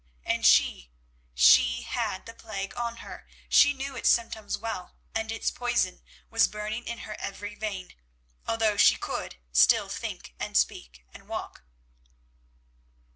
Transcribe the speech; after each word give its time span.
And 0.25 0.43
she—she 0.43 1.83
had 1.83 2.25
the 2.25 2.33
plague 2.33 2.75
on 2.75 2.95
her; 3.05 3.27
she 3.47 3.71
knew 3.71 3.95
its 3.95 4.09
symptoms 4.09 4.57
well, 4.57 4.95
and 5.13 5.31
its 5.31 5.51
poison 5.51 6.01
was 6.31 6.47
burning 6.47 6.87
in 6.87 7.01
her 7.05 7.13
every 7.19 7.53
vein, 7.53 7.93
although 8.47 8.77
she 8.77 8.97
still 9.51 9.83
could 9.85 9.91
think 9.95 10.33
and 10.39 10.57
speak 10.57 11.05
and 11.13 11.27
walk. 11.27 11.65